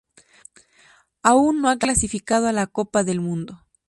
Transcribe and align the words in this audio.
Aún 1.21 1.61
no 1.61 1.69
ha 1.69 1.77
clasificado 1.77 2.47
a 2.47 2.51
la 2.51 2.65
Copa 2.65 3.03
del 3.03 3.21
Mundo. 3.21 3.59